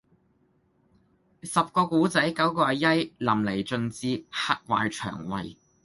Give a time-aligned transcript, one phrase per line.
[1.43, 5.55] 十個古仔，九個係曳，淋漓盡致，嚇壞腸胃